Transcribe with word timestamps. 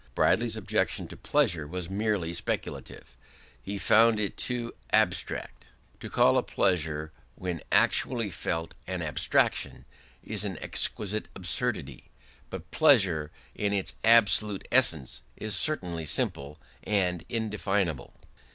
Bradley's 0.15 0.57
objection 0.57 1.07
to 1.09 1.15
pleasure 1.15 1.67
was 1.67 1.87
merely 1.87 2.33
speculative: 2.33 3.15
he 3.61 3.77
found 3.77 4.19
it 4.19 4.35
too 4.35 4.73
"abstract". 4.91 5.67
To 5.99 6.09
call 6.09 6.39
a 6.39 6.41
pleasure 6.41 7.11
when 7.35 7.61
actually 7.71 8.31
felt 8.31 8.73
an 8.87 9.03
abstraction 9.03 9.85
is 10.23 10.43
an 10.43 10.57
exquisite 10.57 11.27
absurdity: 11.35 12.09
but 12.49 12.71
pleasure, 12.71 13.31
in 13.53 13.73
its 13.73 13.93
absolute 14.03 14.67
essence, 14.71 15.21
is 15.37 15.55
certainly 15.55 16.07
simple 16.07 16.57
and 16.83 17.23
indefinable. 17.29 18.15